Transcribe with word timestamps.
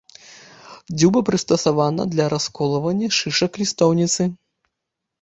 Дзюба 0.97 1.19
прыстасавана 1.29 2.03
для 2.15 2.25
расколвання 2.37 3.13
шышак 3.21 3.51
лістоўніцы. 3.65 4.21